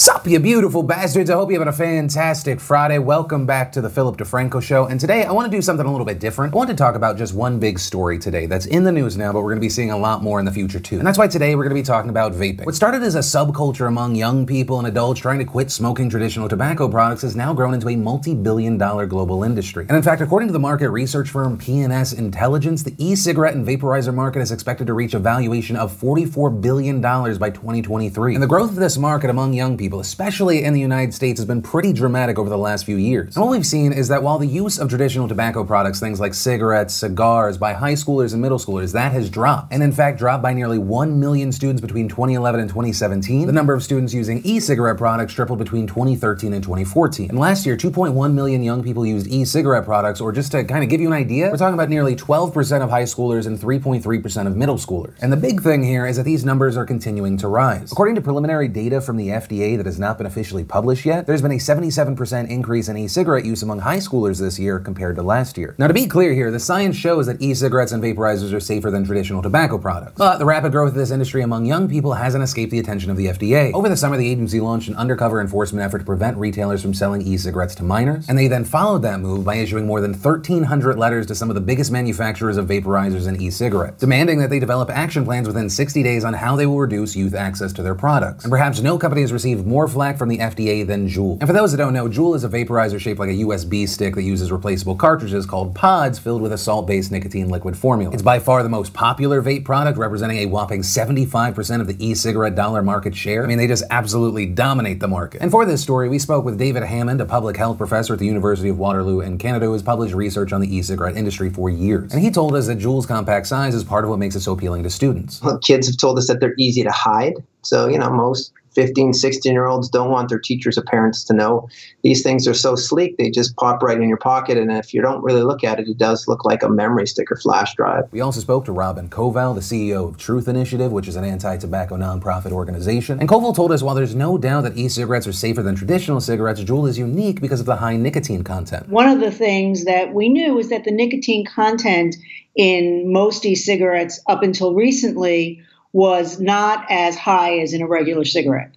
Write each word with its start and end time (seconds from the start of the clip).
Sup, 0.00 0.24
you 0.28 0.38
beautiful 0.38 0.84
bastards. 0.84 1.28
I 1.28 1.34
hope 1.34 1.50
you're 1.50 1.58
having 1.58 1.74
a 1.74 1.76
fantastic 1.76 2.60
Friday. 2.60 3.00
Welcome 3.00 3.46
back 3.46 3.72
to 3.72 3.80
the 3.80 3.90
Philip 3.90 4.16
DeFranco 4.16 4.62
Show. 4.62 4.86
And 4.86 5.00
today 5.00 5.24
I 5.24 5.32
want 5.32 5.50
to 5.50 5.56
do 5.58 5.60
something 5.60 5.84
a 5.84 5.90
little 5.90 6.06
bit 6.06 6.20
different. 6.20 6.54
I 6.54 6.56
want 6.56 6.70
to 6.70 6.76
talk 6.76 6.94
about 6.94 7.18
just 7.18 7.34
one 7.34 7.58
big 7.58 7.80
story 7.80 8.16
today 8.16 8.46
that's 8.46 8.66
in 8.66 8.84
the 8.84 8.92
news 8.92 9.16
now, 9.16 9.32
but 9.32 9.40
we're 9.40 9.50
going 9.50 9.58
to 9.58 9.60
be 9.60 9.68
seeing 9.68 9.90
a 9.90 9.98
lot 9.98 10.22
more 10.22 10.38
in 10.38 10.44
the 10.44 10.52
future 10.52 10.78
too. 10.78 10.98
And 10.98 11.06
that's 11.06 11.18
why 11.18 11.26
today 11.26 11.56
we're 11.56 11.64
going 11.64 11.74
to 11.74 11.82
be 11.82 11.84
talking 11.84 12.10
about 12.10 12.30
vaping. 12.32 12.64
What 12.64 12.76
started 12.76 13.02
as 13.02 13.16
a 13.16 13.18
subculture 13.18 13.88
among 13.88 14.14
young 14.14 14.46
people 14.46 14.78
and 14.78 14.86
adults 14.86 15.18
trying 15.18 15.40
to 15.40 15.44
quit 15.44 15.68
smoking 15.68 16.08
traditional 16.08 16.48
tobacco 16.48 16.88
products 16.88 17.22
has 17.22 17.34
now 17.34 17.52
grown 17.52 17.74
into 17.74 17.88
a 17.88 17.96
multi-billion 17.96 18.78
dollar 18.78 19.04
global 19.04 19.42
industry. 19.42 19.84
And 19.88 19.96
in 19.96 20.04
fact, 20.04 20.22
according 20.22 20.46
to 20.46 20.52
the 20.52 20.60
market 20.60 20.90
research 20.90 21.28
firm 21.28 21.58
P&S 21.58 22.12
Intelligence, 22.12 22.84
the 22.84 22.94
e-cigarette 22.98 23.56
and 23.56 23.66
vaporizer 23.66 24.14
market 24.14 24.42
is 24.42 24.52
expected 24.52 24.86
to 24.86 24.94
reach 24.94 25.14
a 25.14 25.18
valuation 25.18 25.74
of 25.74 25.92
$44 25.92 26.60
billion 26.62 27.00
by 27.00 27.50
2023. 27.50 28.34
And 28.34 28.42
the 28.42 28.46
growth 28.46 28.70
of 28.70 28.76
this 28.76 28.96
market 28.96 29.28
among 29.28 29.54
young 29.54 29.76
people, 29.76 29.87
especially 29.94 30.62
in 30.64 30.74
the 30.74 30.80
United 30.80 31.14
States, 31.14 31.40
has 31.40 31.46
been 31.46 31.62
pretty 31.62 31.92
dramatic 31.92 32.38
over 32.38 32.48
the 32.48 32.58
last 32.58 32.84
few 32.84 32.96
years. 32.96 33.34
And 33.36 33.44
what 33.44 33.50
we've 33.50 33.66
seen 33.66 33.92
is 33.92 34.08
that 34.08 34.22
while 34.22 34.38
the 34.38 34.46
use 34.46 34.78
of 34.78 34.88
traditional 34.88 35.26
tobacco 35.26 35.64
products, 35.64 35.98
things 35.98 36.20
like 36.20 36.34
cigarettes, 36.34 36.94
cigars, 36.94 37.56
by 37.56 37.72
high 37.72 37.94
schoolers 37.94 38.32
and 38.32 38.42
middle 38.42 38.58
schoolers, 38.58 38.92
that 38.92 39.12
has 39.12 39.30
dropped. 39.30 39.72
And 39.72 39.82
in 39.82 39.92
fact, 39.92 40.18
dropped 40.18 40.42
by 40.42 40.52
nearly 40.52 40.78
1 40.78 41.18
million 41.18 41.50
students 41.50 41.80
between 41.80 42.08
2011 42.08 42.60
and 42.60 42.68
2017. 42.68 43.46
The 43.46 43.52
number 43.52 43.72
of 43.72 43.82
students 43.82 44.12
using 44.12 44.42
e-cigarette 44.44 44.98
products 44.98 45.32
tripled 45.32 45.58
between 45.58 45.86
2013 45.86 46.52
and 46.52 46.62
2014. 46.62 47.30
And 47.30 47.38
last 47.38 47.64
year, 47.64 47.76
2.1 47.76 48.34
million 48.34 48.62
young 48.62 48.82
people 48.82 49.06
used 49.06 49.26
e-cigarette 49.28 49.84
products, 49.84 50.20
or 50.20 50.32
just 50.32 50.52
to 50.52 50.64
kind 50.64 50.84
of 50.84 50.90
give 50.90 51.00
you 51.00 51.06
an 51.06 51.14
idea, 51.14 51.50
we're 51.50 51.56
talking 51.56 51.74
about 51.74 51.88
nearly 51.88 52.14
12% 52.14 52.82
of 52.82 52.90
high 52.90 53.04
schoolers 53.04 53.46
and 53.46 53.58
3.3% 53.58 54.46
of 54.46 54.56
middle 54.56 54.76
schoolers. 54.76 55.14
And 55.22 55.32
the 55.32 55.36
big 55.36 55.62
thing 55.62 55.82
here 55.82 56.06
is 56.06 56.16
that 56.16 56.24
these 56.24 56.44
numbers 56.44 56.76
are 56.76 56.84
continuing 56.84 57.36
to 57.38 57.48
rise. 57.48 57.90
According 57.92 58.16
to 58.16 58.20
preliminary 58.20 58.68
data 58.68 59.00
from 59.00 59.16
the 59.16 59.28
FDA 59.28 59.77
that 59.78 59.86
has 59.86 59.98
not 59.98 60.18
been 60.18 60.26
officially 60.26 60.64
published 60.64 61.04
yet, 61.04 61.26
there's 61.26 61.42
been 61.42 61.52
a 61.52 61.56
77% 61.56 62.48
increase 62.48 62.88
in 62.88 62.96
e-cigarette 62.96 63.44
use 63.44 63.62
among 63.62 63.80
high 63.80 63.96
schoolers 63.96 64.38
this 64.38 64.58
year 64.58 64.78
compared 64.78 65.16
to 65.16 65.22
last 65.22 65.56
year. 65.56 65.74
Now, 65.78 65.86
to 65.86 65.94
be 65.94 66.06
clear 66.06 66.34
here, 66.34 66.50
the 66.50 66.60
science 66.60 66.96
shows 66.96 67.26
that 67.26 67.40
e-cigarettes 67.40 67.92
and 67.92 68.02
vaporizers 68.02 68.52
are 68.52 68.60
safer 68.60 68.90
than 68.90 69.04
traditional 69.04 69.42
tobacco 69.42 69.78
products. 69.78 70.14
But 70.16 70.38
the 70.38 70.44
rapid 70.44 70.72
growth 70.72 70.90
of 70.90 70.94
this 70.94 71.10
industry 71.10 71.42
among 71.42 71.66
young 71.66 71.88
people 71.88 72.12
hasn't 72.12 72.44
escaped 72.44 72.70
the 72.70 72.78
attention 72.78 73.10
of 73.10 73.16
the 73.16 73.26
FDA. 73.26 73.72
Over 73.72 73.88
the 73.88 73.96
summer, 73.96 74.16
the 74.16 74.28
agency 74.28 74.60
launched 74.60 74.88
an 74.88 74.96
undercover 74.96 75.40
enforcement 75.40 75.84
effort 75.84 75.98
to 76.00 76.04
prevent 76.04 76.36
retailers 76.36 76.82
from 76.82 76.92
selling 76.92 77.22
e-cigarettes 77.22 77.74
to 77.76 77.82
minors, 77.82 78.28
and 78.28 78.36
they 78.36 78.48
then 78.48 78.64
followed 78.64 79.02
that 79.02 79.20
move 79.20 79.44
by 79.44 79.56
issuing 79.56 79.86
more 79.86 80.00
than 80.00 80.12
1,300 80.12 80.98
letters 80.98 81.26
to 81.26 81.34
some 81.34 81.48
of 81.48 81.54
the 81.54 81.60
biggest 81.60 81.90
manufacturers 81.90 82.56
of 82.56 82.66
vaporizers 82.66 83.26
and 83.26 83.40
e-cigarettes, 83.40 84.00
demanding 84.00 84.38
that 84.38 84.50
they 84.50 84.58
develop 84.58 84.90
action 84.90 85.24
plans 85.24 85.46
within 85.46 85.70
60 85.70 86.02
days 86.02 86.24
on 86.24 86.34
how 86.34 86.56
they 86.56 86.66
will 86.66 86.78
reduce 86.78 87.14
youth 87.14 87.34
access 87.34 87.72
to 87.72 87.82
their 87.82 87.94
products. 87.94 88.44
And 88.44 88.50
perhaps 88.50 88.80
no 88.80 88.98
company 88.98 89.22
has 89.22 89.32
received 89.32 89.66
more 89.68 89.86
flack 89.86 90.18
from 90.18 90.28
the 90.28 90.38
FDA 90.38 90.86
than 90.86 91.08
Juul. 91.08 91.38
And 91.40 91.46
for 91.46 91.52
those 91.52 91.72
that 91.72 91.78
don't 91.78 91.92
know, 91.92 92.08
Juul 92.08 92.34
is 92.34 92.44
a 92.44 92.48
vaporizer 92.48 92.98
shaped 92.98 93.20
like 93.20 93.28
a 93.28 93.34
USB 93.34 93.88
stick 93.88 94.14
that 94.14 94.22
uses 94.22 94.50
replaceable 94.50 94.96
cartridges 94.96 95.46
called 95.46 95.74
pods 95.74 96.18
filled 96.18 96.42
with 96.42 96.52
a 96.52 96.58
salt-based 96.58 97.12
nicotine 97.12 97.48
liquid 97.48 97.76
formula. 97.76 98.12
It's 98.12 98.22
by 98.22 98.38
far 98.38 98.62
the 98.62 98.68
most 98.68 98.92
popular 98.94 99.42
vape 99.42 99.64
product, 99.64 99.98
representing 99.98 100.38
a 100.38 100.46
whopping 100.46 100.82
75% 100.82 101.80
of 101.80 101.86
the 101.86 102.04
e-cigarette 102.04 102.54
dollar 102.54 102.82
market 102.82 103.14
share. 103.14 103.44
I 103.44 103.46
mean, 103.46 103.58
they 103.58 103.66
just 103.66 103.84
absolutely 103.90 104.46
dominate 104.46 105.00
the 105.00 105.08
market. 105.08 105.42
And 105.42 105.50
for 105.50 105.64
this 105.64 105.82
story, 105.82 106.08
we 106.08 106.18
spoke 106.18 106.44
with 106.44 106.58
David 106.58 106.82
Hammond, 106.82 107.20
a 107.20 107.26
public 107.26 107.56
health 107.56 107.78
professor 107.78 108.14
at 108.14 108.18
the 108.18 108.26
University 108.26 108.68
of 108.68 108.78
Waterloo 108.78 109.20
in 109.20 109.38
Canada, 109.38 109.66
who 109.66 109.72
has 109.72 109.82
published 109.82 110.14
research 110.14 110.52
on 110.52 110.60
the 110.60 110.74
e-cigarette 110.74 111.16
industry 111.16 111.50
for 111.50 111.68
years. 111.68 112.12
And 112.12 112.22
he 112.22 112.30
told 112.30 112.54
us 112.54 112.66
that 112.66 112.78
Juul's 112.78 113.06
compact 113.06 113.46
size 113.46 113.74
is 113.74 113.84
part 113.84 114.04
of 114.04 114.10
what 114.10 114.18
makes 114.18 114.34
it 114.34 114.40
so 114.40 114.52
appealing 114.52 114.82
to 114.84 114.90
students. 114.90 115.42
Well, 115.42 115.58
kids 115.58 115.86
have 115.86 115.96
told 115.96 116.18
us 116.18 116.26
that 116.28 116.40
they're 116.40 116.54
easy 116.58 116.82
to 116.82 116.90
hide. 116.90 117.34
So, 117.62 117.88
you 117.88 117.98
know, 117.98 118.08
most 118.08 118.52
15, 118.78 119.12
16 119.12 119.52
year 119.52 119.66
olds 119.66 119.88
don't 119.88 120.08
want 120.08 120.28
their 120.28 120.38
teachers 120.38 120.78
or 120.78 120.82
parents 120.82 121.24
to 121.24 121.34
know. 121.34 121.68
These 122.04 122.22
things 122.22 122.46
are 122.46 122.54
so 122.54 122.76
sleek, 122.76 123.16
they 123.16 123.28
just 123.28 123.56
pop 123.56 123.82
right 123.82 124.00
in 124.00 124.08
your 124.08 124.18
pocket. 124.18 124.56
And 124.56 124.70
if 124.70 124.94
you 124.94 125.02
don't 125.02 125.20
really 125.24 125.42
look 125.42 125.64
at 125.64 125.80
it, 125.80 125.88
it 125.88 125.98
does 125.98 126.28
look 126.28 126.44
like 126.44 126.62
a 126.62 126.68
memory 126.68 127.08
stick 127.08 127.32
or 127.32 127.34
flash 127.34 127.74
drive. 127.74 128.04
We 128.12 128.20
also 128.20 128.38
spoke 128.38 128.64
to 128.66 128.72
Robin 128.72 129.10
Koval, 129.10 129.56
the 129.56 129.62
CEO 129.62 130.08
of 130.08 130.16
Truth 130.16 130.46
Initiative, 130.46 130.92
which 130.92 131.08
is 131.08 131.16
an 131.16 131.24
anti 131.24 131.56
tobacco 131.56 131.96
nonprofit 131.96 132.52
organization. 132.52 133.18
And 133.18 133.28
Koval 133.28 133.52
told 133.52 133.72
us 133.72 133.82
while 133.82 133.96
there's 133.96 134.14
no 134.14 134.38
doubt 134.38 134.60
that 134.60 134.76
e 134.76 134.88
cigarettes 134.88 135.26
are 135.26 135.32
safer 135.32 135.60
than 135.60 135.74
traditional 135.74 136.20
cigarettes, 136.20 136.60
Juul 136.60 136.88
is 136.88 136.96
unique 136.96 137.40
because 137.40 137.58
of 137.58 137.66
the 137.66 137.74
high 137.74 137.96
nicotine 137.96 138.44
content. 138.44 138.88
One 138.88 139.08
of 139.08 139.18
the 139.18 139.32
things 139.32 139.86
that 139.86 140.14
we 140.14 140.28
knew 140.28 140.54
was 140.54 140.68
that 140.68 140.84
the 140.84 140.92
nicotine 140.92 141.44
content 141.44 142.14
in 142.54 143.12
most 143.12 143.44
e 143.44 143.56
cigarettes 143.56 144.20
up 144.28 144.44
until 144.44 144.72
recently 144.72 145.64
was 145.98 146.38
not 146.38 146.86
as 146.88 147.16
high 147.16 147.58
as 147.58 147.72
in 147.72 147.82
a 147.82 147.86
regular 147.88 148.24
cigarette. 148.24 148.72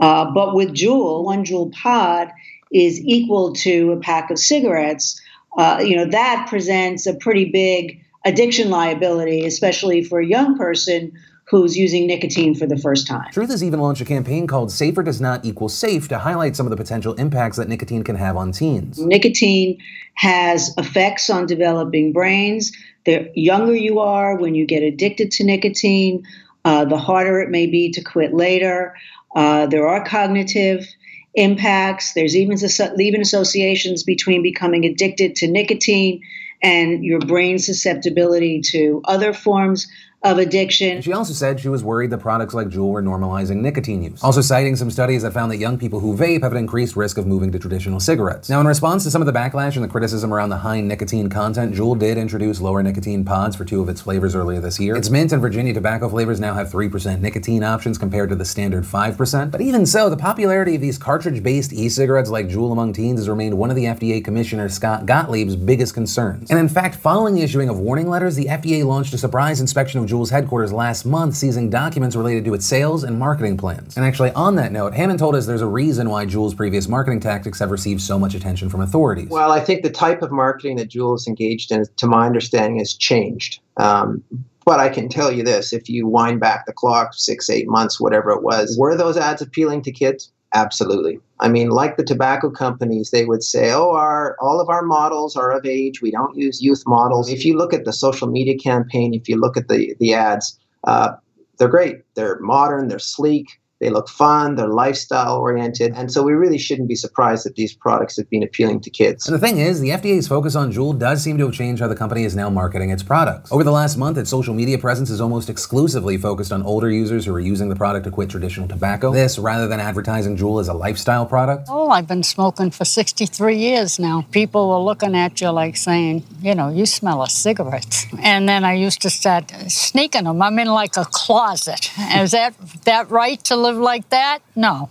Uh, 0.00 0.30
but 0.30 0.54
with 0.54 0.68
Juul, 0.68 1.24
one 1.24 1.44
Juul 1.44 1.72
pod 1.72 2.30
is 2.72 3.00
equal 3.00 3.52
to 3.54 3.90
a 3.90 3.96
pack 3.98 4.30
of 4.30 4.38
cigarettes. 4.38 5.20
Uh, 5.58 5.82
you 5.84 5.96
know 5.96 6.06
that 6.06 6.46
presents 6.48 7.04
a 7.04 7.14
pretty 7.14 7.46
big 7.46 8.00
addiction 8.24 8.70
liability, 8.70 9.44
especially 9.44 10.04
for 10.04 10.20
a 10.20 10.26
young 10.26 10.56
person 10.56 11.10
who's 11.50 11.76
using 11.76 12.06
nicotine 12.06 12.54
for 12.54 12.66
the 12.66 12.78
first 12.78 13.08
time. 13.08 13.26
Truth 13.32 13.50
has 13.50 13.64
even 13.64 13.80
launched 13.80 14.00
a 14.00 14.04
campaign 14.04 14.46
called 14.46 14.70
Safer 14.70 15.02
Does 15.02 15.20
Not 15.20 15.44
Equal 15.44 15.68
Safe 15.68 16.06
to 16.08 16.18
highlight 16.18 16.54
some 16.54 16.64
of 16.64 16.70
the 16.70 16.76
potential 16.76 17.14
impacts 17.14 17.56
that 17.56 17.68
nicotine 17.68 18.04
can 18.04 18.14
have 18.14 18.36
on 18.36 18.52
teens. 18.52 19.00
Nicotine 19.00 19.78
has 20.14 20.72
effects 20.78 21.28
on 21.28 21.46
developing 21.46 22.12
brains. 22.12 22.70
The 23.04 23.30
younger 23.34 23.74
you 23.74 23.98
are 23.98 24.36
when 24.36 24.54
you 24.54 24.64
get 24.64 24.84
addicted 24.84 25.32
to 25.32 25.44
nicotine, 25.44 26.24
uh, 26.64 26.84
the 26.84 26.98
harder 26.98 27.40
it 27.40 27.50
may 27.50 27.66
be 27.66 27.90
to 27.92 28.02
quit 28.02 28.32
later. 28.32 28.94
Uh, 29.34 29.66
there 29.66 29.88
are 29.88 30.04
cognitive 30.04 30.86
impacts. 31.34 32.12
There's 32.12 32.36
even, 32.36 32.58
even 33.00 33.20
associations 33.20 34.02
between 34.02 34.42
becoming 34.42 34.84
addicted 34.84 35.36
to 35.36 35.48
nicotine 35.48 36.22
and 36.62 37.04
your 37.04 37.18
brain 37.18 37.58
susceptibility 37.58 38.60
to 38.60 39.00
other 39.04 39.32
forms 39.32 39.88
of 40.24 40.38
addiction. 40.38 41.02
She 41.02 41.12
also 41.12 41.32
said 41.32 41.58
she 41.58 41.68
was 41.68 41.82
worried 41.82 42.10
that 42.10 42.18
products 42.18 42.54
like 42.54 42.68
Juul 42.68 42.90
were 42.90 43.02
normalizing 43.02 43.56
nicotine 43.56 44.02
use. 44.02 44.22
Also 44.22 44.40
citing 44.40 44.76
some 44.76 44.90
studies 44.90 45.22
that 45.22 45.32
found 45.32 45.50
that 45.50 45.56
young 45.56 45.78
people 45.78 46.00
who 46.00 46.16
vape 46.16 46.42
have 46.42 46.52
an 46.52 46.58
increased 46.58 46.94
risk 46.94 47.18
of 47.18 47.26
moving 47.26 47.50
to 47.52 47.58
traditional 47.58 47.98
cigarettes. 47.98 48.48
Now, 48.48 48.60
in 48.60 48.66
response 48.66 49.02
to 49.04 49.10
some 49.10 49.20
of 49.20 49.26
the 49.26 49.32
backlash 49.32 49.74
and 49.74 49.84
the 49.84 49.88
criticism 49.88 50.32
around 50.32 50.50
the 50.50 50.58
high 50.58 50.80
nicotine 50.80 51.28
content, 51.28 51.74
Juul 51.74 51.98
did 51.98 52.18
introduce 52.18 52.60
lower 52.60 52.82
nicotine 52.82 53.24
pods 53.24 53.56
for 53.56 53.64
two 53.64 53.80
of 53.80 53.88
its 53.88 54.00
flavors 54.00 54.36
earlier 54.36 54.60
this 54.60 54.78
year. 54.78 54.94
Its 54.96 55.10
mint 55.10 55.32
and 55.32 55.42
Virginia 55.42 55.74
tobacco 55.74 56.08
flavors 56.08 56.38
now 56.38 56.54
have 56.54 56.70
3% 56.70 57.20
nicotine 57.20 57.64
options 57.64 57.98
compared 57.98 58.28
to 58.28 58.36
the 58.36 58.44
standard 58.44 58.84
5%. 58.84 59.50
But 59.50 59.60
even 59.60 59.86
so, 59.86 60.08
the 60.08 60.16
popularity 60.16 60.76
of 60.76 60.80
these 60.80 60.98
cartridge-based 60.98 61.72
e-cigarettes 61.72 62.30
like 62.30 62.48
Juul 62.48 62.70
among 62.70 62.92
teens 62.92 63.18
has 63.18 63.28
remained 63.28 63.58
one 63.58 63.70
of 63.70 63.76
the 63.76 63.86
FDA 63.86 64.24
Commissioner 64.24 64.68
Scott 64.68 65.04
Gottlieb's 65.04 65.56
biggest 65.56 65.94
concerns. 65.94 66.50
And 66.50 66.60
in 66.60 66.68
fact, 66.68 66.94
following 66.94 67.34
the 67.34 67.42
issuing 67.42 67.68
of 67.68 67.78
warning 67.78 68.08
letters, 68.08 68.36
the 68.36 68.46
FDA 68.46 68.84
launched 68.84 69.14
a 69.14 69.18
surprise 69.18 69.60
inspection 69.60 69.98
of 69.98 70.11
Juul's 70.12 70.30
headquarters 70.30 70.72
last 70.72 71.06
month, 71.06 71.34
seizing 71.34 71.70
documents 71.70 72.14
related 72.14 72.44
to 72.44 72.54
its 72.54 72.66
sales 72.66 73.02
and 73.02 73.18
marketing 73.18 73.56
plans. 73.56 73.96
And 73.96 74.04
actually, 74.04 74.30
on 74.32 74.56
that 74.56 74.70
note, 74.70 74.92
Hammond 74.92 75.18
told 75.18 75.34
us 75.34 75.46
there's 75.46 75.62
a 75.62 75.66
reason 75.66 76.10
why 76.10 76.26
Juul's 76.26 76.54
previous 76.54 76.86
marketing 76.86 77.20
tactics 77.20 77.58
have 77.58 77.70
received 77.70 78.02
so 78.02 78.18
much 78.18 78.34
attention 78.34 78.68
from 78.68 78.82
authorities. 78.82 79.30
Well, 79.30 79.50
I 79.50 79.60
think 79.60 79.82
the 79.82 79.90
type 79.90 80.20
of 80.20 80.30
marketing 80.30 80.76
that 80.76 80.90
Juul 80.90 81.14
is 81.16 81.26
engaged 81.26 81.72
in, 81.72 81.84
to 81.96 82.06
my 82.06 82.26
understanding, 82.26 82.78
has 82.78 82.92
changed. 82.92 83.60
Um, 83.78 84.22
but 84.64 84.80
I 84.80 84.90
can 84.90 85.08
tell 85.08 85.32
you 85.32 85.42
this 85.42 85.72
if 85.72 85.88
you 85.88 86.06
wind 86.06 86.40
back 86.40 86.66
the 86.66 86.72
clock 86.72 87.14
six, 87.14 87.48
eight 87.48 87.68
months, 87.68 87.98
whatever 87.98 88.30
it 88.30 88.42
was, 88.42 88.76
were 88.78 88.94
those 88.96 89.16
ads 89.16 89.40
appealing 89.40 89.82
to 89.82 89.92
kids? 89.92 90.30
Absolutely. 90.54 91.18
I 91.40 91.48
mean, 91.48 91.70
like 91.70 91.96
the 91.96 92.04
tobacco 92.04 92.50
companies, 92.50 93.10
they 93.10 93.24
would 93.24 93.42
say, 93.42 93.72
"Oh, 93.72 93.92
our 93.92 94.36
all 94.40 94.60
of 94.60 94.68
our 94.68 94.82
models 94.82 95.34
are 95.36 95.50
of 95.50 95.64
age. 95.64 96.02
We 96.02 96.10
don't 96.10 96.36
use 96.36 96.60
youth 96.62 96.82
models." 96.86 97.30
If 97.30 97.44
you 97.44 97.56
look 97.56 97.72
at 97.72 97.84
the 97.86 97.92
social 97.92 98.28
media 98.28 98.56
campaign, 98.58 99.14
if 99.14 99.28
you 99.28 99.36
look 99.36 99.56
at 99.56 99.68
the 99.68 99.94
the 99.98 100.12
ads, 100.12 100.58
uh, 100.84 101.12
they're 101.58 101.68
great. 101.68 102.02
They're 102.16 102.38
modern. 102.40 102.88
They're 102.88 102.98
sleek. 102.98 103.46
They 103.82 103.90
look 103.90 104.08
fun, 104.08 104.54
they're 104.54 104.68
lifestyle 104.68 105.38
oriented, 105.38 105.92
and 105.96 106.12
so 106.12 106.22
we 106.22 106.34
really 106.34 106.56
shouldn't 106.56 106.86
be 106.86 106.94
surprised 106.94 107.44
that 107.46 107.56
these 107.56 107.74
products 107.74 108.16
have 108.16 108.30
been 108.30 108.44
appealing 108.44 108.80
to 108.82 108.90
kids. 108.90 109.26
And 109.26 109.34
the 109.34 109.44
thing 109.44 109.58
is, 109.58 109.80
the 109.80 109.88
FDA's 109.88 110.28
focus 110.28 110.54
on 110.54 110.72
Juul 110.72 110.96
does 110.96 111.20
seem 111.20 111.36
to 111.38 111.46
have 111.46 111.52
changed 111.52 111.82
how 111.82 111.88
the 111.88 111.96
company 111.96 112.22
is 112.22 112.36
now 112.36 112.48
marketing 112.48 112.90
its 112.90 113.02
products. 113.02 113.50
Over 113.50 113.64
the 113.64 113.72
last 113.72 113.96
month, 113.96 114.18
its 114.18 114.30
social 114.30 114.54
media 114.54 114.78
presence 114.78 115.10
is 115.10 115.20
almost 115.20 115.50
exclusively 115.50 116.16
focused 116.16 116.52
on 116.52 116.62
older 116.62 116.88
users 116.88 117.26
who 117.26 117.34
are 117.34 117.40
using 117.40 117.70
the 117.70 117.74
product 117.74 118.04
to 118.04 118.12
quit 118.12 118.30
traditional 118.30 118.68
tobacco. 118.68 119.12
This 119.12 119.36
rather 119.36 119.66
than 119.66 119.80
advertising 119.80 120.36
Juul 120.36 120.60
as 120.60 120.68
a 120.68 120.74
lifestyle 120.74 121.26
product. 121.26 121.66
Oh, 121.68 121.90
I've 121.90 122.06
been 122.06 122.22
smoking 122.22 122.70
for 122.70 122.84
63 122.84 123.56
years 123.56 123.98
now. 123.98 124.24
People 124.30 124.68
were 124.68 124.78
looking 124.78 125.16
at 125.16 125.40
you 125.40 125.50
like 125.50 125.76
saying, 125.76 126.22
you 126.40 126.54
know, 126.54 126.68
you 126.68 126.86
smell 126.86 127.20
of 127.20 127.32
cigarettes. 127.32 128.06
And 128.20 128.48
then 128.48 128.64
I 128.64 128.74
used 128.74 129.02
to 129.02 129.10
start 129.10 129.50
sneaking 129.66 130.22
them. 130.22 130.40
I'm 130.40 130.56
in 130.60 130.68
like 130.68 130.96
a 130.96 131.04
closet. 131.04 131.90
Is 132.14 132.30
that 132.30 132.54
that 132.84 133.10
right 133.10 133.42
to 133.46 133.56
live? 133.56 133.71
Live 133.72 133.80
like 133.80 134.10
that? 134.10 134.40
No. 134.54 134.90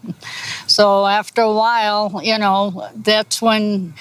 So 0.65 1.05
after 1.05 1.41
a 1.41 1.53
while, 1.53 2.19
you 2.23 2.39
know, 2.39 2.89
that's 2.95 3.39
when 3.39 3.93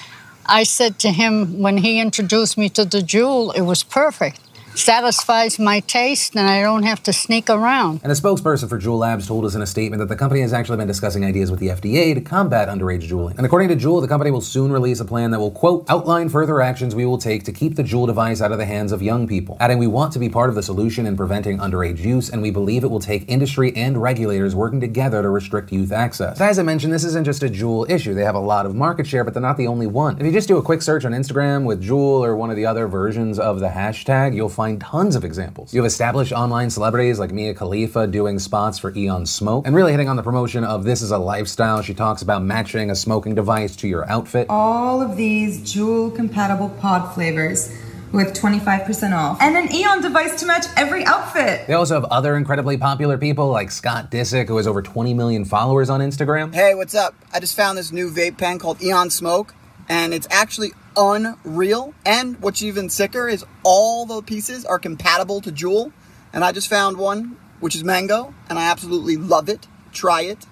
I 0.47 0.63
said 0.63 0.97
to 0.99 1.11
him, 1.11 1.59
when 1.59 1.77
he 1.77 1.99
introduced 1.99 2.57
me 2.57 2.67
to 2.69 2.83
the 2.83 2.97
Juul, 2.99 3.55
it 3.55 3.61
was 3.61 3.83
perfect 3.83 4.39
satisfies 4.75 5.59
my 5.59 5.79
taste 5.81 6.35
and 6.35 6.47
I 6.47 6.61
don't 6.61 6.83
have 6.83 7.03
to 7.03 7.13
sneak 7.13 7.49
around. 7.49 8.01
And 8.03 8.11
a 8.11 8.15
spokesperson 8.15 8.69
for 8.69 8.79
Juul 8.79 8.99
Labs 8.99 9.27
told 9.27 9.45
us 9.45 9.55
in 9.55 9.61
a 9.61 9.67
statement 9.67 9.99
that 9.99 10.09
the 10.09 10.15
company 10.15 10.41
has 10.41 10.53
actually 10.53 10.77
been 10.77 10.87
discussing 10.87 11.25
ideas 11.25 11.51
with 11.51 11.59
the 11.59 11.69
FDA 11.69 12.13
to 12.15 12.21
combat 12.21 12.67
underage 12.67 13.07
juuling. 13.07 13.37
And 13.37 13.45
according 13.45 13.69
to 13.69 13.75
Juul, 13.75 14.01
the 14.01 14.07
company 14.07 14.31
will 14.31 14.41
soon 14.41 14.71
release 14.71 14.99
a 14.99 15.05
plan 15.05 15.31
that 15.31 15.39
will, 15.39 15.51
quote, 15.51 15.85
outline 15.89 16.29
further 16.29 16.61
actions 16.61 16.95
we 16.95 17.05
will 17.05 17.17
take 17.17 17.43
to 17.43 17.51
keep 17.51 17.75
the 17.75 17.83
Juul 17.83 18.07
device 18.07 18.41
out 18.41 18.51
of 18.51 18.57
the 18.57 18.65
hands 18.65 18.91
of 18.91 19.01
young 19.01 19.27
people. 19.27 19.57
Adding, 19.59 19.77
we 19.77 19.87
want 19.87 20.13
to 20.13 20.19
be 20.19 20.29
part 20.29 20.49
of 20.49 20.55
the 20.55 20.63
solution 20.63 21.05
in 21.05 21.17
preventing 21.17 21.57
underage 21.57 21.99
use, 21.99 22.29
and 22.29 22.41
we 22.41 22.51
believe 22.51 22.83
it 22.83 22.91
will 22.91 22.99
take 22.99 23.29
industry 23.29 23.75
and 23.75 24.01
regulators 24.01 24.55
working 24.55 24.79
together 24.79 25.21
to 25.21 25.29
restrict 25.29 25.71
youth 25.71 25.91
access. 25.91 26.37
But 26.39 26.49
as 26.49 26.59
I 26.59 26.63
mentioned, 26.63 26.93
this 26.93 27.03
isn't 27.03 27.25
just 27.25 27.43
a 27.43 27.47
Juul 27.47 27.89
issue. 27.89 28.13
They 28.13 28.23
have 28.23 28.35
a 28.35 28.39
lot 28.39 28.65
of 28.65 28.75
market 28.75 29.07
share, 29.07 29.23
but 29.23 29.33
they're 29.33 29.41
not 29.41 29.57
the 29.57 29.67
only 29.67 29.87
one. 29.87 30.19
If 30.19 30.25
you 30.25 30.31
just 30.31 30.47
do 30.47 30.57
a 30.57 30.61
quick 30.61 30.81
search 30.81 31.05
on 31.05 31.11
Instagram 31.11 31.65
with 31.65 31.83
Juul 31.83 32.21
or 32.21 32.35
one 32.35 32.49
of 32.49 32.55
the 32.55 32.65
other 32.65 32.87
versions 32.87 33.39
of 33.39 33.59
the 33.59 33.69
hashtag, 33.69 34.35
you'll 34.35 34.49
find 34.49 34.60
tons 34.69 35.15
of 35.15 35.25
examples. 35.25 35.73
You 35.73 35.81
have 35.81 35.87
established 35.87 36.31
online 36.31 36.69
celebrities 36.69 37.17
like 37.17 37.31
Mia 37.31 37.53
Khalifa 37.53 38.05
doing 38.05 38.37
spots 38.37 38.77
for 38.77 38.95
Eon 38.95 39.25
Smoke 39.25 39.65
and 39.65 39.75
really 39.75 39.91
hitting 39.91 40.07
on 40.07 40.15
the 40.15 40.23
promotion 40.23 40.63
of 40.63 40.83
this 40.83 41.01
is 41.01 41.11
a 41.11 41.17
lifestyle. 41.17 41.81
She 41.81 41.93
talks 41.93 42.21
about 42.21 42.43
matching 42.43 42.91
a 42.91 42.95
smoking 42.95 43.33
device 43.33 43.75
to 43.77 43.87
your 43.87 44.07
outfit. 44.09 44.47
All 44.49 45.01
of 45.01 45.17
these 45.17 45.59
Juul 45.61 46.15
compatible 46.15 46.69
pod 46.69 47.13
flavors 47.15 47.75
with 48.11 48.33
25% 48.33 49.13
off 49.13 49.41
and 49.41 49.57
an 49.57 49.73
Eon 49.73 50.01
device 50.01 50.39
to 50.39 50.45
match 50.45 50.65
every 50.77 51.05
outfit. 51.05 51.65
They 51.67 51.73
also 51.73 51.95
have 51.95 52.05
other 52.05 52.35
incredibly 52.35 52.77
popular 52.77 53.17
people 53.17 53.49
like 53.49 53.71
Scott 53.71 54.11
Disick, 54.11 54.47
who 54.47 54.57
has 54.57 54.67
over 54.67 54.81
20 54.81 55.13
million 55.13 55.45
followers 55.45 55.89
on 55.89 56.01
Instagram. 56.01 56.53
Hey, 56.53 56.75
what's 56.75 56.93
up? 56.93 57.15
I 57.33 57.39
just 57.39 57.55
found 57.55 57.77
this 57.77 57.91
new 57.91 58.11
vape 58.11 58.37
pen 58.37 58.59
called 58.59 58.81
Eon 58.83 59.09
Smoke, 59.09 59.53
and 59.91 60.13
it's 60.13 60.27
actually 60.31 60.71
unreal. 60.95 61.93
And 62.05 62.41
what's 62.41 62.63
even 62.63 62.89
sicker 62.89 63.27
is 63.27 63.43
all 63.63 64.05
the 64.05 64.21
pieces 64.21 64.63
are 64.63 64.79
compatible 64.79 65.41
to 65.41 65.51
Juul. 65.51 65.91
And 66.31 66.45
I 66.45 66.53
just 66.53 66.69
found 66.69 66.95
one, 66.95 67.35
which 67.59 67.75
is 67.75 67.83
mango, 67.83 68.33
and 68.49 68.57
I 68.57 68.71
absolutely 68.71 69.17
love 69.17 69.49
it. 69.49 69.67
Try 69.91 70.21
it. 70.21 70.45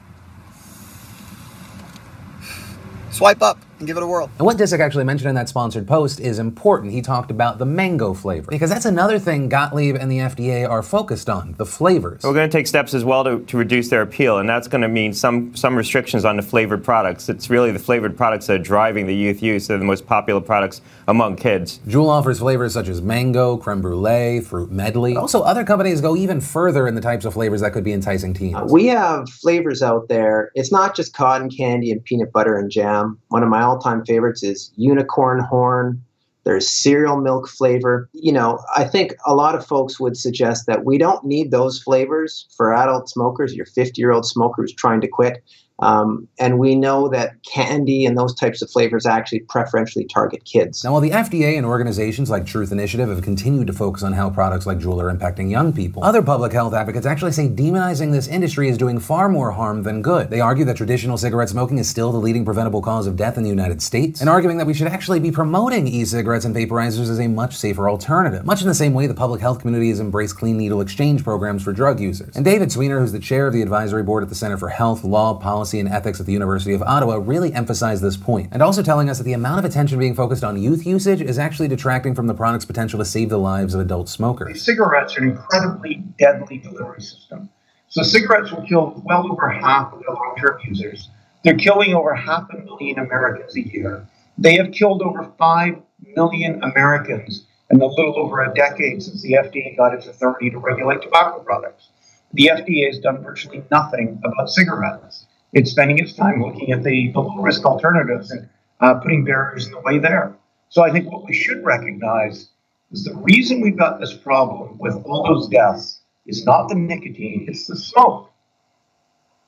Swipe 3.11 3.41
up 3.41 3.63
and 3.79 3.87
give 3.87 3.97
it 3.97 4.03
a 4.03 4.07
whirl. 4.07 4.29
And 4.37 4.45
what 4.45 4.57
Disick 4.57 4.79
actually 4.79 5.05
mentioned 5.05 5.29
in 5.29 5.35
that 5.35 5.49
sponsored 5.49 5.87
post 5.87 6.19
is 6.19 6.39
important. 6.39 6.93
He 6.93 7.01
talked 7.01 7.31
about 7.31 7.57
the 7.57 7.65
mango 7.65 8.13
flavor. 8.13 8.49
Because 8.49 8.69
that's 8.69 8.85
another 8.85 9.17
thing 9.19 9.49
Gottlieb 9.49 9.95
and 9.95 10.11
the 10.11 10.19
FDA 10.19 10.69
are 10.69 10.83
focused 10.83 11.29
on 11.29 11.55
the 11.57 11.65
flavors. 11.65 12.23
We're 12.23 12.33
going 12.33 12.49
to 12.49 12.57
take 12.57 12.67
steps 12.67 12.93
as 12.93 13.03
well 13.03 13.23
to, 13.23 13.39
to 13.39 13.57
reduce 13.57 13.89
their 13.89 14.01
appeal, 14.01 14.37
and 14.37 14.47
that's 14.47 14.67
going 14.67 14.81
to 14.81 14.87
mean 14.87 15.13
some, 15.13 15.55
some 15.55 15.75
restrictions 15.75 16.25
on 16.25 16.37
the 16.37 16.43
flavored 16.43 16.83
products. 16.83 17.29
It's 17.29 17.49
really 17.49 17.71
the 17.71 17.79
flavored 17.79 18.15
products 18.15 18.47
that 18.47 18.59
are 18.59 18.63
driving 18.63 19.07
the 19.07 19.15
youth 19.15 19.41
use. 19.41 19.67
They're 19.67 19.77
the 19.77 19.85
most 19.85 20.05
popular 20.05 20.41
products 20.41 20.81
among 21.07 21.37
kids. 21.37 21.79
Juul 21.87 22.09
offers 22.09 22.39
flavors 22.39 22.73
such 22.73 22.87
as 22.87 23.01
mango, 23.01 23.57
creme 23.57 23.81
brulee, 23.81 24.41
fruit 24.41 24.71
medley. 24.71 25.13
But 25.13 25.21
also, 25.21 25.41
other 25.41 25.63
companies 25.63 26.01
go 26.01 26.15
even 26.15 26.41
further 26.41 26.87
in 26.87 26.95
the 26.95 27.01
types 27.01 27.25
of 27.25 27.33
flavors 27.33 27.61
that 27.61 27.73
could 27.73 27.83
be 27.83 27.93
enticing 27.93 28.33
teens. 28.33 28.71
We 28.71 28.87
have 28.87 29.29
flavors 29.29 29.81
out 29.81 30.07
there. 30.07 30.51
It's 30.55 30.71
not 30.71 30.95
just 30.95 31.13
cotton 31.13 31.49
candy 31.49 31.91
and 31.91 32.03
peanut 32.03 32.31
butter 32.31 32.57
and 32.57 32.69
jam. 32.69 33.19
One 33.29 33.43
of 33.43 33.49
my 33.49 33.61
all 33.69 33.79
time 33.79 34.03
favorites 34.05 34.43
is 34.43 34.71
unicorn 34.75 35.39
horn. 35.39 36.01
There's 36.43 36.69
cereal 36.69 37.17
milk 37.17 37.47
flavor. 37.47 38.09
You 38.13 38.31
know, 38.31 38.59
I 38.75 38.83
think 38.85 39.13
a 39.25 39.35
lot 39.35 39.55
of 39.55 39.65
folks 39.65 39.99
would 39.99 40.17
suggest 40.17 40.65
that 40.65 40.83
we 40.85 40.97
don't 40.97 41.23
need 41.23 41.51
those 41.51 41.81
flavors 41.81 42.47
for 42.55 42.73
adult 42.73 43.09
smokers, 43.09 43.53
your 43.53 43.67
50 43.67 44.01
year 44.01 44.11
old 44.11 44.25
smoker 44.25 44.63
who's 44.63 44.73
trying 44.73 45.01
to 45.01 45.07
quit. 45.07 45.43
Um, 45.79 46.27
and 46.39 46.59
we 46.59 46.75
know 46.75 47.07
that 47.09 47.41
candy 47.43 48.05
and 48.05 48.17
those 48.17 48.35
types 48.35 48.61
of 48.61 48.69
flavors 48.69 49.05
actually 49.05 49.39
preferentially 49.41 50.05
target 50.05 50.43
kids. 50.45 50.83
Now, 50.83 50.93
while 50.93 51.01
the 51.01 51.11
FDA 51.11 51.57
and 51.57 51.65
organizations 51.65 52.29
like 52.29 52.45
Truth 52.45 52.71
Initiative 52.71 53.09
have 53.09 53.21
continued 53.21 53.67
to 53.67 53.73
focus 53.73 54.03
on 54.03 54.13
how 54.13 54.29
products 54.29 54.65
like 54.65 54.79
Juul 54.79 55.01
are 55.01 55.15
impacting 55.15 55.49
young 55.49 55.71
people, 55.71 56.03
other 56.03 56.21
public 56.21 56.51
health 56.51 56.73
advocates 56.73 57.05
actually 57.05 57.31
say 57.31 57.47
demonizing 57.47 58.11
this 58.11 58.27
industry 58.27 58.69
is 58.69 58.77
doing 58.77 58.99
far 58.99 59.29
more 59.29 59.51
harm 59.51 59.83
than 59.83 60.01
good. 60.01 60.29
They 60.29 60.41
argue 60.41 60.65
that 60.65 60.77
traditional 60.77 61.17
cigarette 61.17 61.49
smoking 61.49 61.77
is 61.77 61.89
still 61.89 62.11
the 62.11 62.17
leading 62.17 62.45
preventable 62.45 62.81
cause 62.81 63.07
of 63.07 63.15
death 63.15 63.37
in 63.37 63.43
the 63.43 63.49
United 63.49 63.81
States, 63.81 64.19
and 64.19 64.29
arguing 64.29 64.57
that 64.57 64.67
we 64.67 64.73
should 64.73 64.87
actually 64.87 65.19
be 65.19 65.31
promoting 65.31 65.87
e 65.87 66.03
cigarettes 66.03 66.45
and 66.45 66.55
vaporizers 66.55 67.09
as 67.09 67.19
a 67.19 67.27
much 67.27 67.55
safer 67.55 67.89
alternative, 67.89 68.45
much 68.45 68.61
in 68.61 68.67
the 68.67 68.73
same 68.73 68.93
way 68.93 69.07
the 69.07 69.13
public 69.13 69.41
health 69.41 69.59
community 69.59 69.89
has 69.89 69.99
embraced 69.99 70.37
clean 70.37 70.57
needle 70.57 70.81
exchange 70.81 71.23
programs 71.23 71.63
for 71.63 71.71
drug 71.71 71.99
users. 71.99 72.35
And 72.35 72.43
David 72.43 72.69
Sweanor, 72.69 72.99
who's 72.99 73.11
the 73.11 73.19
chair 73.19 73.47
of 73.47 73.53
the 73.53 73.61
advisory 73.61 74.03
board 74.03 74.23
at 74.23 74.29
the 74.29 74.35
Center 74.35 74.57
for 74.57 74.69
Health, 74.69 75.03
Law, 75.03 75.35
Policy, 75.35 75.68
and 75.77 75.89
Ethics 75.89 76.19
at 76.19 76.25
the 76.25 76.31
University 76.31 76.73
of 76.73 76.81
Ottawa, 76.81 77.17
really 77.17 77.53
emphasized 77.53 78.01
this 78.01 78.17
point, 78.17 78.47
and 78.51 78.63
also 78.63 78.81
telling 78.81 79.09
us 79.09 79.17
that 79.17 79.25
the 79.25 79.33
amount 79.33 79.59
of 79.59 79.65
attention 79.65 79.99
being 79.99 80.15
focused 80.15 80.43
on 80.43 80.59
youth 80.59 80.87
usage 80.87 81.21
is 81.21 81.37
actually 81.37 81.67
detracting 81.67 82.15
from 82.15 82.27
the 82.27 82.33
product's 82.33 82.65
potential 82.65 82.97
to 82.97 83.05
save 83.05 83.29
the 83.29 83.37
lives 83.37 83.75
of 83.75 83.81
adult 83.81 84.09
smokers. 84.09 84.63
Cigarettes 84.63 85.15
are 85.17 85.21
an 85.21 85.31
incredibly 85.31 85.95
deadly 86.17 86.57
delivery 86.57 87.01
system. 87.01 87.49
So 87.89 88.01
cigarettes 88.01 88.51
will 88.51 88.65
kill 88.65 89.03
well 89.05 89.31
over 89.31 89.49
half 89.49 89.93
of 89.93 89.99
the 89.99 90.11
long-term 90.11 90.61
users. 90.63 91.09
They're 91.43 91.57
killing 91.57 91.93
over 91.93 92.15
half 92.15 92.49
a 92.53 92.57
million 92.57 92.97
Americans 92.97 93.55
a 93.55 93.61
year. 93.61 94.07
They 94.37 94.55
have 94.55 94.71
killed 94.71 95.01
over 95.01 95.31
5 95.37 95.75
million 96.15 96.63
Americans 96.63 97.45
in 97.69 97.77
the 97.77 97.85
little 97.85 98.17
over 98.17 98.41
a 98.41 98.53
decade 98.53 99.03
since 99.03 99.21
the 99.21 99.33
FDA 99.33 99.75
got 99.77 99.93
its 99.93 100.07
authority 100.07 100.49
to 100.49 100.57
regulate 100.57 101.01
tobacco 101.01 101.39
products. 101.39 101.89
The 102.33 102.51
FDA 102.53 102.87
has 102.87 102.99
done 102.99 103.23
virtually 103.23 103.63
nothing 103.71 104.21
about 104.23 104.49
cigarettes 104.49 105.25
it's 105.53 105.71
spending 105.71 105.99
its 105.99 106.13
time 106.13 106.41
looking 106.41 106.71
at 106.71 106.83
the, 106.83 107.11
the 107.11 107.19
low 107.19 107.41
risk 107.41 107.65
alternatives 107.65 108.31
and 108.31 108.47
uh, 108.79 108.95
putting 108.95 109.25
barriers 109.25 109.65
in 109.65 109.71
the 109.73 109.81
way 109.81 109.99
there. 109.99 110.35
So 110.69 110.83
I 110.83 110.91
think 110.91 111.11
what 111.11 111.25
we 111.25 111.33
should 111.33 111.63
recognize 111.63 112.49
is 112.91 113.03
the 113.03 113.15
reason 113.15 113.61
we've 113.61 113.77
got 113.77 113.99
this 113.99 114.13
problem 114.13 114.77
with 114.77 114.95
all 115.05 115.23
those 115.23 115.47
deaths 115.47 116.01
is 116.25 116.45
not 116.45 116.67
the 116.67 116.75
nicotine, 116.75 117.45
it's 117.47 117.67
the 117.67 117.75
smoke. 117.75 118.31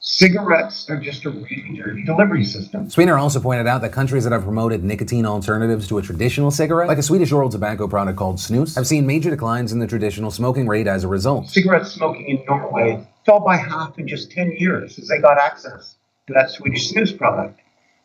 Cigarettes 0.03 0.89
are 0.89 0.99
just 0.99 1.25
a 1.25 1.29
really 1.29 1.77
dirty 1.77 2.03
delivery 2.03 2.43
system. 2.43 2.87
Sweanor 2.87 3.21
also 3.21 3.39
pointed 3.39 3.67
out 3.67 3.81
that 3.81 3.91
countries 3.91 4.23
that 4.23 4.33
have 4.33 4.43
promoted 4.43 4.83
nicotine 4.83 5.27
alternatives 5.27 5.87
to 5.89 5.99
a 5.99 6.01
traditional 6.01 6.49
cigarette, 6.49 6.87
like 6.87 6.97
a 6.97 7.03
Swedish 7.03 7.31
oral 7.31 7.49
tobacco 7.49 7.87
product 7.87 8.17
called 8.17 8.37
snus, 8.37 8.75
have 8.75 8.87
seen 8.87 9.05
major 9.05 9.29
declines 9.29 9.71
in 9.71 9.77
the 9.77 9.85
traditional 9.85 10.31
smoking 10.31 10.67
rate 10.67 10.87
as 10.87 11.03
a 11.03 11.07
result. 11.07 11.47
Cigarette 11.49 11.85
smoking 11.85 12.27
in 12.27 12.43
Norway 12.47 13.07
fell 13.25 13.39
by 13.39 13.57
half 13.57 13.97
in 13.99 14.07
just 14.07 14.31
10 14.31 14.53
years 14.53 14.97
as 14.99 15.07
they 15.07 15.19
got 15.19 15.37
access 15.37 15.95
to 16.27 16.33
that 16.33 16.49
Swedish 16.49 16.91
snus 16.91 17.15
product. 17.17 17.59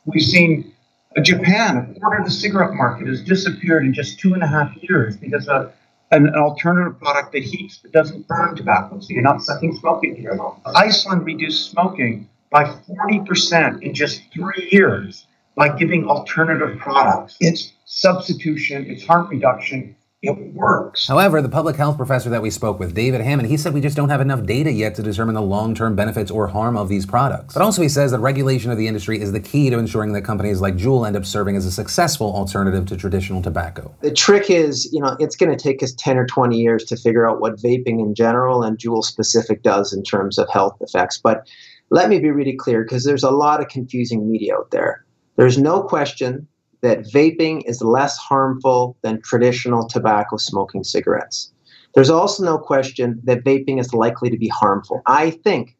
We've 0.04 0.22
seen 0.22 0.72
uh, 1.16 1.22
Japan, 1.22 1.94
a 1.96 2.00
quarter 2.00 2.18
of 2.18 2.24
the 2.24 2.30
cigarette 2.30 2.74
market 2.74 3.08
has 3.08 3.22
disappeared 3.22 3.84
in 3.84 3.94
just 3.94 4.18
two 4.18 4.34
and 4.34 4.42
a 4.42 4.46
half 4.46 4.76
years 4.82 5.16
because 5.16 5.48
of 5.48 5.72
an, 6.12 6.26
an 6.26 6.34
alternative 6.34 6.98
product 7.00 7.32
that 7.32 7.42
heats 7.42 7.78
but 7.78 7.92
doesn't 7.92 8.26
burn 8.28 8.54
tobacco, 8.54 9.00
so 9.00 9.08
you're 9.10 9.22
not 9.22 9.42
sucking 9.42 9.76
smoke 9.76 10.04
into 10.04 10.20
your 10.20 10.36
lungs. 10.36 10.60
Iceland 10.74 11.24
reduced 11.24 11.70
smoking 11.70 12.28
by 12.50 12.64
40% 12.64 13.82
in 13.82 13.94
just 13.94 14.22
three 14.32 14.68
years 14.70 15.26
by 15.56 15.76
giving 15.76 16.06
alternative 16.06 16.78
products. 16.78 17.36
It's 17.40 17.72
substitution, 17.86 18.86
it's 18.88 19.04
harm 19.04 19.28
reduction, 19.28 19.96
it 20.22 20.54
works. 20.54 21.06
However, 21.06 21.42
the 21.42 21.48
public 21.48 21.76
health 21.76 21.96
professor 21.96 22.30
that 22.30 22.42
we 22.42 22.50
spoke 22.50 22.78
with, 22.78 22.94
David 22.94 23.20
Hammond, 23.20 23.48
he 23.48 23.56
said 23.56 23.74
we 23.74 23.80
just 23.80 23.96
don't 23.96 24.08
have 24.08 24.20
enough 24.20 24.44
data 24.44 24.72
yet 24.72 24.94
to 24.96 25.02
determine 25.02 25.34
the 25.34 25.42
long 25.42 25.74
term 25.74 25.94
benefits 25.94 26.30
or 26.30 26.48
harm 26.48 26.76
of 26.76 26.88
these 26.88 27.04
products. 27.04 27.54
But 27.54 27.62
also, 27.62 27.82
he 27.82 27.88
says 27.88 28.10
that 28.12 28.20
regulation 28.20 28.70
of 28.70 28.78
the 28.78 28.88
industry 28.88 29.20
is 29.20 29.32
the 29.32 29.40
key 29.40 29.70
to 29.70 29.78
ensuring 29.78 30.12
that 30.14 30.22
companies 30.22 30.60
like 30.60 30.76
Juul 30.76 31.06
end 31.06 31.16
up 31.16 31.26
serving 31.26 31.56
as 31.56 31.66
a 31.66 31.70
successful 31.70 32.34
alternative 32.34 32.86
to 32.86 32.96
traditional 32.96 33.42
tobacco. 33.42 33.94
The 34.00 34.12
trick 34.12 34.50
is, 34.50 34.90
you 34.92 35.00
know, 35.00 35.16
it's 35.20 35.36
going 35.36 35.56
to 35.56 35.62
take 35.62 35.82
us 35.82 35.92
10 35.98 36.16
or 36.16 36.26
20 36.26 36.56
years 36.56 36.84
to 36.84 36.96
figure 36.96 37.28
out 37.28 37.40
what 37.40 37.56
vaping 37.56 38.00
in 38.00 38.14
general 38.14 38.62
and 38.62 38.78
Juul 38.78 39.04
specific 39.04 39.62
does 39.62 39.92
in 39.92 40.02
terms 40.02 40.38
of 40.38 40.48
health 40.48 40.76
effects. 40.80 41.18
But 41.18 41.46
let 41.90 42.08
me 42.08 42.18
be 42.18 42.30
really 42.30 42.56
clear 42.56 42.82
because 42.82 43.04
there's 43.04 43.22
a 43.22 43.30
lot 43.30 43.60
of 43.60 43.68
confusing 43.68 44.30
media 44.30 44.56
out 44.56 44.70
there. 44.70 45.04
There's 45.36 45.58
no 45.58 45.82
question 45.82 46.48
that 46.82 47.04
vaping 47.04 47.62
is 47.66 47.82
less 47.82 48.16
harmful 48.16 48.96
than 49.02 49.20
traditional 49.22 49.86
tobacco 49.86 50.36
smoking 50.36 50.84
cigarettes. 50.84 51.52
There's 51.94 52.10
also 52.10 52.44
no 52.44 52.58
question 52.58 53.20
that 53.24 53.44
vaping 53.44 53.80
is 53.80 53.94
likely 53.94 54.30
to 54.30 54.36
be 54.36 54.48
harmful. 54.48 55.00
I 55.06 55.30
think 55.30 55.76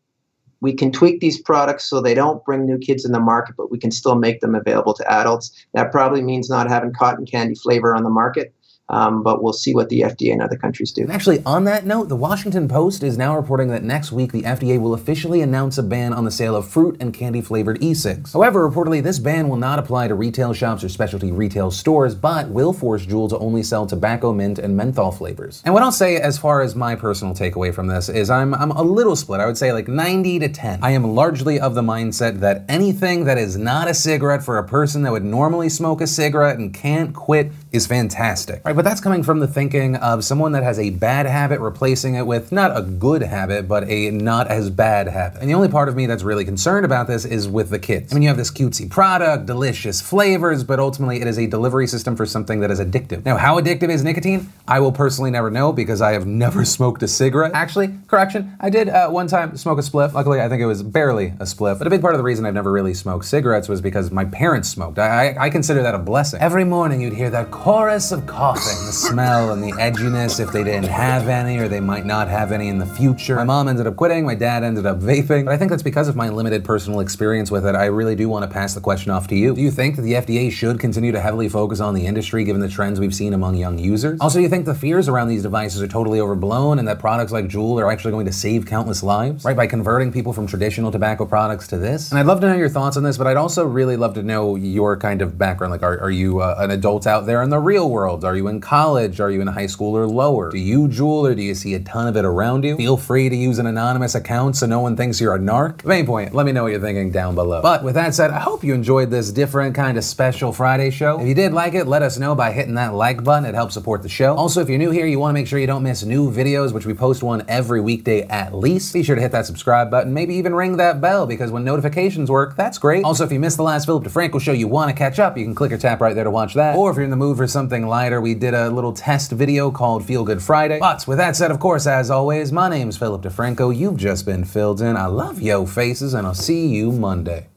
we 0.61 0.73
can 0.73 0.91
tweak 0.91 1.21
these 1.21 1.41
products 1.41 1.85
so 1.85 2.01
they 2.01 2.15
don't 2.15 2.45
bring 2.45 2.65
new 2.65 2.79
kids 2.79 3.05
in 3.05 3.13
the 3.13 3.21
market, 3.21 3.55
but 3.57 3.71
we 3.71 3.79
can 3.79 3.91
still 3.91 4.15
make 4.15 4.41
them 4.41 4.55
available 4.55 4.95
to 4.95 5.13
adults. 5.13 5.53
That 5.75 5.93
probably 5.93 6.23
means 6.23 6.49
not 6.49 6.69
having 6.69 6.93
cotton 6.95 7.27
candy 7.27 7.55
flavor 7.55 7.95
on 7.95 8.03
the 8.03 8.11
market. 8.11 8.55
Um, 8.89 9.23
but 9.23 9.43
we'll 9.43 9.53
see 9.53 9.75
what 9.75 9.89
the 9.89 10.03
FDA 10.03 10.33
and 10.33 10.41
other 10.41 10.57
countries 10.57 10.93
do. 10.93 11.07
Actually, 11.11 11.43
on 11.45 11.65
that 11.65 11.85
note, 11.87 12.09
the 12.09 12.17
Washington 12.17 12.69
Post 12.69 13.03
is 13.03 13.19
now 13.19 13.37
reporting 13.37 13.69
that 13.69 13.83
next 13.83 14.13
week 14.13 14.31
the 14.31 14.43
FDA 14.43 14.81
will 14.81 14.95
officially 14.95 15.41
announce 15.41 15.77
a 15.77 15.83
ban 15.83 16.13
on 16.13 16.25
the 16.25 16.31
sale 16.31 16.55
of 16.55 16.69
fruit 16.69 16.97
and 17.01 17.13
candy 17.13 17.41
flavored 17.41 17.83
e 17.83 17.95
cigs. 17.95 18.33
However, 18.33 18.69
reportedly, 18.69 19.03
this 19.03 19.19
ban 19.19 19.49
will 19.49 19.57
not 19.57 19.79
apply 19.79 20.09
to 20.09 20.15
retail 20.15 20.53
shops 20.53 20.85
or 20.85 20.89
specialty 20.89 21.33
retail 21.33 21.71
stores, 21.71 22.15
but 22.15 22.49
will 22.49 22.73
force 22.73 23.05
Juul 23.05 23.29
to 23.31 23.39
only 23.39 23.63
sell 23.63 23.87
tobacco, 23.87 24.33
mint, 24.33 24.59
and 24.59 24.77
menthol 24.77 25.11
flavors. 25.11 25.63
And 25.65 25.75
what 25.75 25.83
I'll 25.83 25.91
say 25.91 26.17
as 26.17 26.39
far 26.39 26.63
as 26.63 26.77
my 26.77 26.95
personal 26.95 27.35
takeaway 27.35 27.75
from 27.75 27.89
this 27.89 28.09
is 28.09 28.31
I'm, 28.31 28.55
I'm 28.55 28.71
a 28.71 28.83
little 28.83 29.17
split. 29.17 29.41
I 29.41 29.47
would 29.47 29.59
say 29.59 29.73
like 29.73 29.89
90 29.89 30.39
to 30.41 30.49
10. 30.49 30.81
I 30.83 30.93
am 30.93 31.05
largely 31.05 31.59
of 31.59 31.75
the 31.75 31.83
mindset 31.83 32.41
that 32.41 32.65
anything 32.69 33.25
that 33.25 33.39
is 33.39 33.57
not 33.57 33.89
a 33.89 33.95
cigarette 33.95 34.45
for 34.45 34.59
a 34.59 34.67
person 34.67 35.03
that 35.03 35.13
would 35.13 35.25
normally 35.25 35.69
smoke 35.69 36.01
a 36.01 36.07
cigarette 36.07 36.59
and 36.59 36.73
can't 36.73 37.15
quit 37.15 37.51
is 37.77 37.87
fantastic. 37.87 38.63
Right, 38.65 38.75
but 38.75 38.85
that's 38.85 39.01
coming 39.01 39.23
from 39.23 39.39
the 39.39 39.47
thinking 39.47 39.97
of 39.97 40.25
someone 40.25 40.53
that 40.53 40.63
has 40.63 40.79
a 40.79 40.91
bad 40.91 41.27
habit 41.27 41.61
replacing 41.61 42.15
it 42.15 42.27
with 42.27 42.51
not 42.51 42.77
a 42.77 42.83
good 42.83 43.23
habit, 43.23 43.69
but 43.69 43.89
a 43.89 44.11
not 44.11 44.49
as 44.49 44.71
bad 44.71 45.09
habit. 45.09 45.41
And 45.41 45.49
the 45.49 45.55
only 45.55 45.69
part 45.69 45.89
of 45.89 45.97
me 45.97 46.07
that's 46.07 46.23
really 46.23 46.45
concerned 46.45 46.85
about 46.85 47.07
this 47.07 47.25
is 47.25 47.49
with 47.49 47.71
the 47.71 47.79
kids. 47.79 48.13
I 48.13 48.15
mean, 48.15 48.23
you 48.23 48.29
have 48.29 48.37
this 48.37 48.51
cutesy 48.51 48.91
product, 48.91 49.47
delicious 49.47 50.01
flavors, 50.01 50.65
but 50.65 50.81
ultimately 50.81 51.21
it 51.21 51.27
is 51.27 51.39
a 51.39 51.47
delivery 51.47 51.87
system 51.87 52.17
for 52.17 52.27
something 52.27 52.61
that 52.61 52.71
is 52.71 52.81
addictive. 52.81 53.25
Now, 53.25 53.37
how 53.37 53.61
addictive 53.61 53.91
is 53.91 54.03
nicotine? 54.03 54.49
I 54.67 54.81
will 54.81 54.93
personally 54.93 55.31
never 55.31 55.51
know 55.51 55.73
because 55.73 56.01
I 56.01 56.13
have 56.13 56.27
never 56.47 56.65
smoked 56.65 57.03
a 57.03 57.09
cigarette. 57.09 57.53
Actually, 57.55 57.95
correction, 58.09 58.57
I 58.61 58.71
did 58.71 58.89
uh, 58.89 59.11
one 59.11 59.27
time 59.27 59.57
smoke 59.57 59.79
a 59.79 59.83
spliff. 59.83 60.15
Luckily, 60.15 60.41
I 60.41 60.49
think 60.49 60.63
it 60.63 60.67
was 60.67 60.83
barely 60.83 61.27
a 61.39 61.45
spliff. 61.45 61.79
But 61.79 61.87
a 61.87 61.91
big 61.91 62.01
part 62.01 62.15
of 62.15 62.19
the 62.19 62.25
reason 62.25 62.47
I've 62.47 62.55
never 62.55 62.73
really 62.73 62.95
smoked 62.95 63.27
cigarettes 63.27 63.69
was 63.69 63.81
because 63.81 64.11
my 64.11 64.25
parents 64.25 64.69
smoked. 64.69 64.99
I, 64.99 65.29
I, 65.29 65.47
I 65.47 65.51
consider 65.51 65.83
that 65.83 65.95
a 65.95 65.99
blessing. 65.99 66.41
Every 66.41 66.65
morning 66.65 67.01
you'd 67.01 67.13
hear 67.13 67.31
that 67.31 67.51
chorus 67.67 68.13
of 68.13 68.25
coughing, 68.27 68.87
the 68.87 68.93
smell 68.93 69.51
and 69.51 69.61
the 69.61 69.73
edginess 69.73 70.39
if 70.39 70.53
they 70.53 70.63
didn't 70.63 70.85
have 70.85 71.27
any 71.27 71.59
or 71.59 71.67
they 71.67 71.81
might 71.81 72.07
not 72.07 72.29
have 72.29 72.53
any 72.53 72.69
in 72.69 72.79
the 72.79 72.87
future. 72.87 73.35
My 73.35 73.43
mom 73.43 73.67
ended 73.67 73.89
up 73.89 73.97
quitting, 73.97 74.25
my 74.25 74.37
dad 74.37 74.63
ended 74.63 74.87
up 74.87 75.01
vaping. 75.01 75.47
But 75.47 75.53
I 75.53 75.57
think 75.57 75.71
that's 75.71 75.83
because 75.83 76.07
of 76.07 76.15
my 76.15 76.29
limited 76.29 76.65
personal 76.65 77.01
experience 77.01 77.51
with 77.51 77.67
it. 77.67 77.75
I 77.75 77.87
really 77.87 78.15
do 78.15 78.29
want 78.29 78.45
to 78.45 78.49
pass 78.49 78.75
the 78.75 78.81
question 78.81 79.11
off 79.11 79.27
to 79.27 79.35
you. 79.35 79.53
Do 79.53 79.61
you 79.61 79.73
think 79.73 79.97
that 79.97 80.03
the 80.03 80.13
FDA 80.13 80.53
should 80.53 80.79
continue 80.79 81.11
to 81.11 81.21
heavily 81.21 81.49
focus 81.49 81.81
on 81.81 81.95
the 81.95 82.07
industry 82.07 82.45
given 82.45 82.61
the 82.61 82.69
trends 82.69 83.01
we've 83.01 83.13
seen 83.13 83.35
among 83.35 83.57
young 83.57 83.81
users? 83.81 84.21
Also, 84.21 84.39
do 84.39 84.45
you 84.45 84.49
think 84.49 84.65
the 84.65 84.73
fears 84.73 85.09
around 85.09 85.27
these 85.27 85.43
devices 85.43 85.83
are 85.83 85.89
totally 85.89 86.21
overblown 86.21 86.79
and 86.79 86.87
that 86.87 87.01
products 87.01 87.33
like 87.33 87.47
Juul 87.47 87.83
are 87.83 87.91
actually 87.91 88.13
going 88.13 88.27
to 88.27 88.33
save 88.33 88.65
countless 88.65 89.03
lives, 89.03 89.45
right, 89.45 89.57
by 89.57 89.67
converting 89.67 90.13
people 90.13 90.33
from 90.33 90.47
traditional 90.47 90.93
tobacco 90.93 91.27
products 91.27 91.67
to 91.67 91.79
this? 91.79 92.13
And 92.13 92.21
I'd 92.21 92.27
love 92.27 92.41
to 92.43 92.47
know 92.47 92.55
your 92.55 92.69
thoughts 92.69 92.97
on 92.97 93.03
this, 93.03 93.19
but 93.19 93.27
I'd 93.27 93.37
also 93.37 93.67
really 93.67 93.97
love 93.97 94.15
to 94.15 94.23
know 94.23 94.55
your 94.55 94.97
kind 94.97 95.21
of 95.21 95.37
background. 95.37 95.73
Like, 95.73 95.83
are, 95.83 95.99
are 95.99 96.13
you 96.13 96.43
uh, 96.43 96.55
an 96.59 96.71
adult 96.71 97.09
out 97.09 97.27
there 97.27 97.43
in 97.47 97.51
the 97.51 97.59
real 97.61 97.89
world? 97.89 98.25
Are 98.25 98.35
you 98.35 98.49
in 98.49 98.61
college? 98.61 99.21
Are 99.21 99.31
you 99.31 99.41
in 99.41 99.47
high 99.47 99.69
school 99.69 99.97
or 99.97 100.05
lower? 100.05 100.51
Do 100.51 100.59
you 100.59 100.89
juul 100.89 101.31
or 101.31 101.35
do 101.37 101.43
you 101.43 101.55
see 101.55 101.75
a 101.75 101.79
ton 101.79 102.09
of 102.09 102.17
it 102.17 102.25
around 102.25 102.65
you? 102.65 102.77
Feel 102.77 102.97
free 102.97 103.29
to 103.29 103.37
use 103.37 103.61
an 103.61 103.67
anonymous 103.67 104.17
account 104.17 104.57
so 104.57 104.67
no 104.67 104.81
one 104.81 104.97
thinks 104.97 105.21
you're 105.21 105.37
a 105.37 105.39
narc. 105.39 105.85
Main 105.85 106.07
point, 106.07 106.35
let 106.35 106.45
me 106.45 106.51
know 106.51 106.65
what 106.65 106.73
you're 106.73 106.81
thinking 106.81 107.13
down 107.13 107.37
below. 107.37 107.63
But 107.63 107.85
with 107.85 107.95
that 107.95 108.17
said, 108.17 108.33
I 108.33 108.41
hope 108.41 108.65
you 108.65 108.75
enjoyed 108.75 109.11
this 109.11 109.31
different 109.31 109.77
kind 109.77 109.97
of 109.97 110.03
special 110.03 110.53
Friday 110.53 110.91
show. 110.91 111.21
If 111.21 111.29
you 111.29 111.35
did 111.35 111.53
like 111.53 111.75
it, 111.75 111.87
let 111.87 112.03
us 112.03 112.19
know 112.19 112.35
by 112.35 112.51
hitting 112.51 112.75
that 112.75 112.95
like 112.95 113.23
button. 113.23 113.49
It 113.49 113.55
helps 113.55 113.75
support 113.75 114.03
the 114.03 114.09
show. 114.09 114.35
Also, 114.35 114.61
if 114.61 114.69
you're 114.69 114.79
new 114.79 114.91
here, 114.91 115.07
you 115.07 115.21
want 115.21 115.31
to 115.31 115.41
make 115.41 115.47
sure 115.47 115.61
you 115.61 115.69
don't 115.69 115.85
miss 115.85 116.03
new 116.03 116.33
videos, 116.33 116.73
which 116.73 116.85
we 116.85 116.95
post 116.95 117.23
one 117.23 117.45
every 117.47 117.81
weekday 117.81 118.23
at 118.23 118.55
least. 118.55 118.93
Be 118.93 119.05
sure 119.05 119.15
to 119.15 119.23
hit 119.23 119.31
that 119.31 119.47
subscribe 119.47 119.89
button, 119.89 120.13
maybe 120.13 120.35
even 120.35 120.53
ring 120.53 120.79
that 120.79 121.01
bell 121.01 121.29
because 121.29 121.53
when 121.53 121.63
notifications 121.63 122.29
work, 122.29 122.57
that's 122.57 122.79
great. 122.79 123.05
Also, 123.05 123.23
if 123.25 123.31
you 123.31 123.39
missed 123.39 123.57
the 123.57 123.63
last 123.63 123.85
Philip 123.85 124.03
DeFranco 124.03 124.41
show, 124.41 124.51
you 124.51 124.67
want 124.67 124.91
to 124.91 124.97
catch 124.97 125.21
up, 125.21 125.39
you 125.39 125.45
can 125.45 125.55
click 125.55 125.71
or 125.71 125.79
tap 125.79 126.01
right 126.01 126.17
there 126.17 126.25
to 126.25 126.31
watch 126.33 126.55
that. 126.55 126.75
Or 126.75 126.91
if 126.91 126.97
you're 126.97 127.05
in 127.05 127.11
the 127.11 127.17
mood 127.17 127.36
for 127.37 127.47
something 127.47 127.87
lighter, 127.87 128.21
we 128.21 128.35
did 128.35 128.55
a 128.55 128.71
little 128.71 128.93
test 128.93 129.31
video 129.31 129.71
called 129.71 130.05
Feel 130.05 130.25
Good 130.25 130.43
Friday. 130.43 130.79
But 130.79 131.07
with 131.07 131.19
that 131.19 131.37
said, 131.37 131.51
of 131.51 131.61
course, 131.61 131.87
as 131.87 132.11
always, 132.11 132.51
my 132.53 132.69
name's 132.69 132.97
Philip 132.97 133.23
DeFranco. 133.23 133.77
You've 133.77 133.97
just 133.97 134.25
been 134.25 134.45
filled 134.45 134.81
in. 134.81 134.97
I 134.97 135.07
love 135.07 135.41
yo 135.41 135.67
faces, 135.67 136.15
and 136.15 136.27
I'll 136.27 136.35
see 136.35 136.67
you 136.69 136.91
Monday. 136.93 137.49